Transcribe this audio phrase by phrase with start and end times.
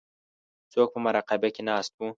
[0.71, 2.07] څوک په مراقبه کې ناست وو.